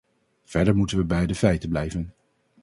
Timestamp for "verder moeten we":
0.45-1.03